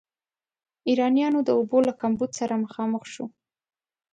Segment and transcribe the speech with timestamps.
[0.87, 3.25] ایرانیانو د اوبو له کمبود سره مخامخ شو.